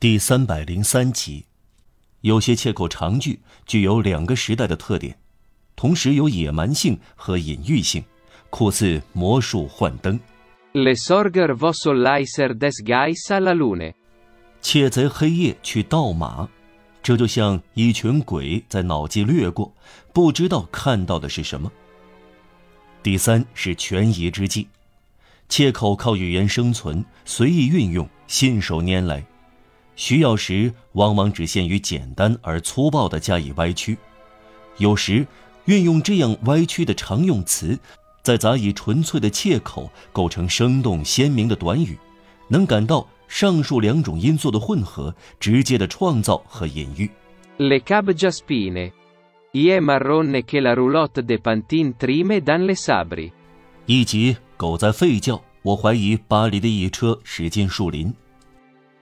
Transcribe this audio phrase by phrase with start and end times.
[0.00, 1.44] 第三百零三集，
[2.20, 5.18] 有些切口长句具有两个时代的特点，
[5.74, 8.04] 同时有野蛮性和隐喻性，
[8.48, 10.20] 酷似魔术幻灯。
[10.72, 13.92] Le sorger vosso leiser des gais alla lune。
[14.60, 16.48] 窃贼黑夜去盗马，
[17.02, 19.74] 这就像一群鬼在脑际掠过，
[20.12, 21.72] 不知道看到的是什么。
[23.02, 24.68] 第三是权宜之计，
[25.48, 29.26] 切口靠语言生存，随意运用，信手拈来。
[29.98, 33.96] 需要时，往往只限于简单而粗暴地加以歪曲；
[34.76, 35.26] 有时，
[35.64, 37.76] 运用这样歪曲的常用词，
[38.22, 41.98] 再杂以纯粹的切口，构成生动鲜明的短语，
[42.46, 47.10] 能感到上述两种因素的混合，直接的创造和隐喻。
[47.58, 48.92] Le cabgia spine,
[49.50, 53.32] ie marrone che la roulotte de pantin trime dan le sabri。
[53.86, 58.14] 以及狗在吠叫，我怀疑巴黎的一车驶进树林。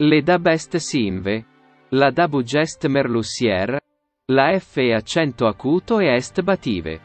[0.00, 1.44] Le da best sinve,
[1.90, 3.80] la da bugest merlussier,
[4.28, 7.00] la f è accento acuto e est bative。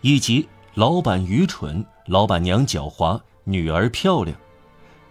[0.00, 4.36] 以及老板愚蠢，老板娘狡猾，女儿漂亮。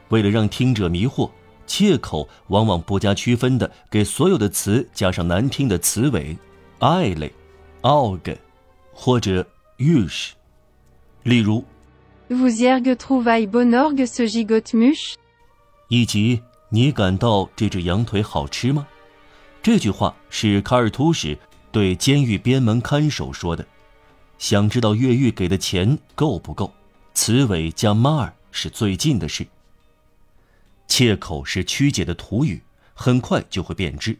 [0.10, 1.32] 为了让听者迷惑，
[1.66, 6.38] 切口往往不加区分的给所有的词加上难听的词尾
[6.80, 7.32] ，i 类
[7.84, 8.36] ，aug，
[8.92, 10.32] 或者 ush。
[11.24, 11.64] 例如
[12.30, 15.14] ，Vous ergue trouvaille bonorgue ce gigot muche？
[15.88, 16.42] 以及。
[16.74, 18.88] 你感到这只羊腿好吃吗？
[19.62, 21.38] 这句话是卡尔图什
[21.70, 23.68] 对监狱边门看守说的。
[24.38, 26.74] 想知道越狱给的钱够不够？
[27.14, 29.46] 词尾加马尔是最近的事。
[30.88, 34.18] 切口是曲解的土语，很快就会变质。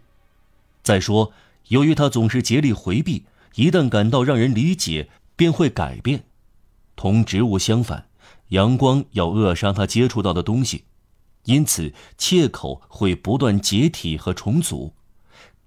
[0.84, 1.32] 再说，
[1.70, 3.24] 由于他总是竭力回避，
[3.56, 6.26] 一旦感到让人理解，便会改变。
[6.98, 8.08] 同植物相反，
[8.50, 10.84] 阳光要扼杀他接触到的东西。
[11.44, 14.94] 因此，切口会不断解体和重组，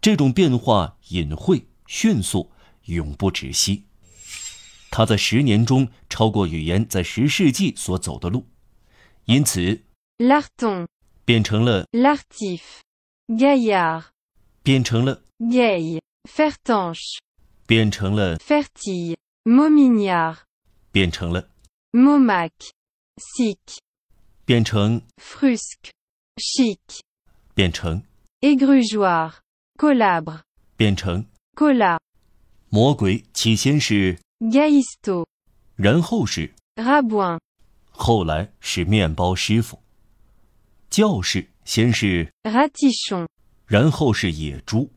[0.00, 2.52] 这种变化隐晦、迅速、
[2.84, 3.84] 永不止息。
[4.90, 8.46] 它在十年中超过语言在十世纪所走的路，
[9.24, 9.82] 因此
[10.18, 10.86] ，l'arton
[11.24, 14.04] 变成了 l'artif，gaillard
[14.62, 17.18] 变成了 gay，fertanche
[17.66, 20.36] 变成了 fertile，momignard
[20.92, 21.48] 变成了
[21.90, 23.56] momac，sic。
[24.44, 26.78] 变成 frusque，chic，
[27.54, 28.02] 变成
[28.40, 30.40] égrugeoir，colabre，
[30.76, 31.24] 变成
[31.54, 31.98] cola。
[32.68, 35.24] 魔鬼起先是 gaisto，
[35.76, 37.38] 然后是 rabouin，
[37.90, 39.80] 后来是面包师傅。
[40.90, 43.26] 教士先是 ratichon，
[43.66, 44.90] 然后是野猪。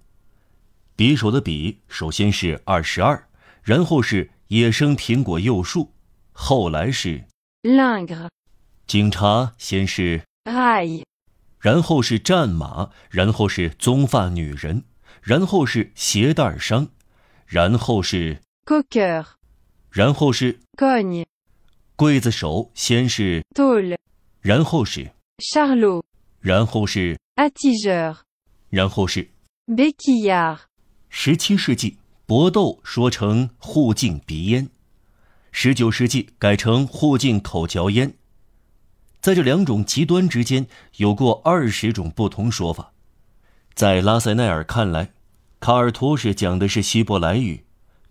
[0.98, 3.28] 匕首的匕首先是二十二，
[3.62, 5.94] 然后是野生苹果幼树，
[6.34, 7.24] 后来是
[7.62, 8.28] lingre。
[8.88, 11.04] 警察先是 rai，
[11.60, 14.86] 然后是战马，然后是棕发女人，
[15.22, 16.88] 然后是鞋带商，
[17.46, 19.26] 然后是 coqueur，
[19.92, 21.26] 然后是 cogne，
[21.98, 23.98] 刽子手先是 tôle，
[24.40, 26.04] 然后是 charlot，
[26.40, 28.16] 然后是 attigeur，
[28.70, 29.30] 然后是
[29.66, 30.60] bequillard。
[31.10, 34.68] 十七世纪，搏斗说成互敬鼻烟；
[35.52, 38.17] 十九世纪改成互敬口嚼烟。
[39.28, 42.94] 在这两种极端之间，有过二十种不同说法。
[43.74, 45.12] 在拉塞奈尔看来，
[45.60, 47.66] 卡尔图什讲的是希伯来语，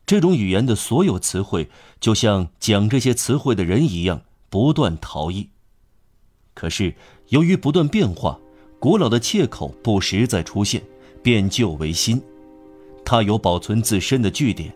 [0.05, 5.49] 这种语言的所有词汇就像讲这些词汇的人一样，不断逃逸。
[6.53, 6.95] 可是
[7.31, 8.39] 由于不断变化，
[8.79, 10.83] 古老的切口不时在出现，
[11.23, 12.23] 变旧为新。
[13.07, 14.71] 它有保存自身的据点，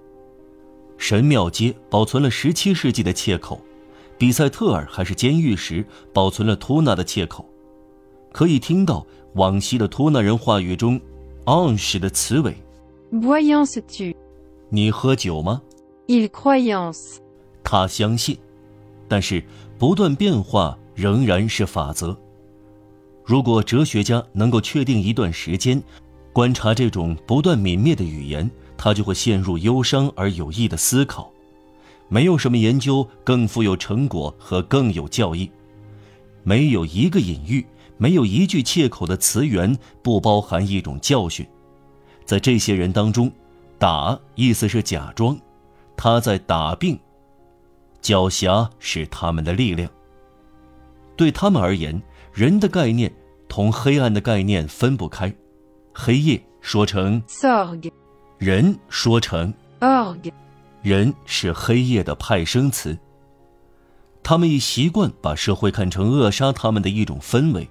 [0.96, 3.62] 神庙街保存了十七世纪的切口。
[4.20, 5.82] 比塞特尔还是监狱时
[6.12, 7.42] 保存了托纳的切口，
[8.32, 11.00] 可以听到往昔的托纳人话语中
[11.46, 12.54] “on” 时的词尾。
[14.68, 15.62] 你喝酒吗
[16.06, 17.16] ？Il croyance？
[17.64, 18.36] 他相信。
[19.08, 19.42] 但是
[19.78, 22.14] 不断变化仍然是法则。
[23.24, 25.82] 如果哲学家能够确定一段时间，
[26.34, 31.32] 观察这种不断泯灭的语言，他就会陷入忧伤而有益的思考。
[32.10, 35.50] 没有什么研究更富有成果和更有教义。
[36.42, 37.64] 没有一个隐喻，
[37.96, 41.46] 没有一句切口的词源不包含一种教训。
[42.24, 43.30] 在这些人当中，
[43.78, 45.38] 打意思是假装，
[45.96, 46.98] 他在打病。
[48.02, 49.88] 狡黠是他们的力量。
[51.16, 52.02] 对他们而言，
[52.32, 53.12] 人的概念
[53.48, 55.32] 同黑暗的概念分不开。
[55.92, 57.92] 黑夜说成 sorg，
[58.38, 60.32] 人说成 org。
[60.82, 62.98] 人是黑夜的派生词。
[64.22, 67.68] 他们已习惯把社会看成扼杀他们的一种氛围，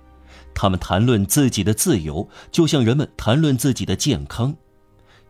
[0.54, 4.56] 他们谈论自己的自由，就像人们谈论自己的健康。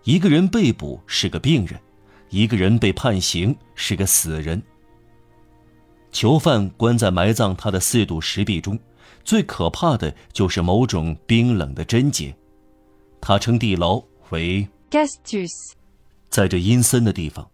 [0.03, 1.79] 一个人被捕是个病人，
[2.29, 4.61] 一个人被判刑是个死人。
[6.11, 8.79] 囚犯关在埋葬他的四堵石壁中，
[9.23, 12.35] 最可怕的就是某种冰冷的贞洁。
[13.21, 15.73] 他称地牢为 Castus。
[16.29, 17.47] 在这阴森的地方，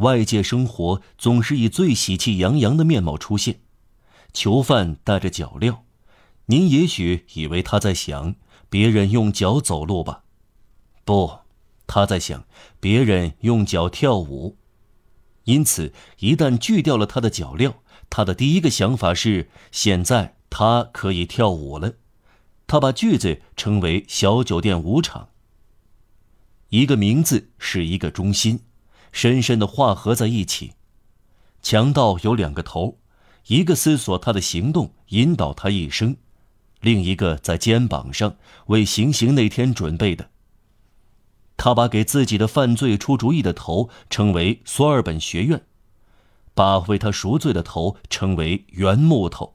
[0.00, 3.60] 外界生活总是以最喜气洋洋的面貌出现。
[4.32, 5.78] 囚犯带着脚镣。
[6.46, 8.34] 您也许以为他在想
[8.68, 10.24] 别人用脚走路吧？
[11.04, 11.40] 不，
[11.86, 12.44] 他在想
[12.80, 14.56] 别人用脚跳舞。
[15.44, 17.74] 因此，一旦锯掉了他的脚镣，
[18.08, 21.94] 他的第一个想法是：现在他可以跳舞了。
[22.66, 25.30] 他把锯子称为“小酒店舞场”。
[26.70, 28.60] 一个名字是一个中心，
[29.12, 30.72] 深深的化合在一起。
[31.62, 32.98] 强盗有两个头，
[33.46, 36.16] 一个思索他的行动，引导他一生。
[36.80, 38.36] 另一个在肩膀上，
[38.66, 40.30] 为行刑那天准备的。
[41.58, 45.62] 他把给自己的犯罪出主意的头称为索尔本学院，
[46.54, 49.54] 把为他赎罪的头称为圆木头。